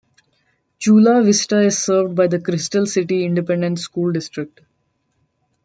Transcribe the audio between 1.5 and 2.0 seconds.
is